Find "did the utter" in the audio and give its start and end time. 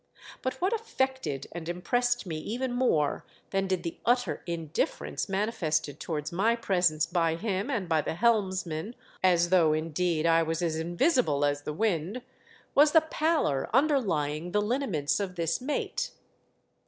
3.67-4.41